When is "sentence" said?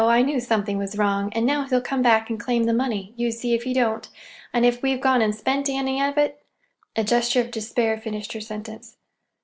8.41-8.97